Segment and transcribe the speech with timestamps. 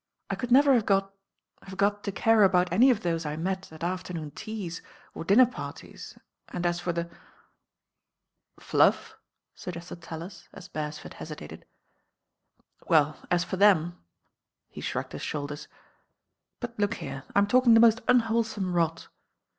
[0.31, 1.13] I could never have got—
[1.61, 4.81] have ^ot to care about any of those I met at after, noon tetef
[5.13, 6.17] or dinner parties,
[6.49, 7.07] and as for the"
[8.73, 9.13] ••nuff,"
[9.53, 10.47] suggested TaUis.
[10.53, 11.65] as Beresford hesitated.
[11.67, 11.67] i.n
[12.15, 12.45] \'
[12.89, 13.93] *'^°''*^^™'"
[14.77, 15.67] ^« shrugged his shoulders.
[16.59, 19.07] But look here, I'm talking the most unwholesome rot."